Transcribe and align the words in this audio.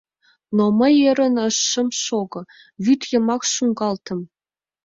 Но 0.57 0.65
мый 0.79 0.93
ӧрын 1.09 1.35
шым 1.67 1.87
шого— 2.03 2.41
вӱд 2.83 3.01
йымак 3.11 3.41
шуҥгалтым. 3.53 4.19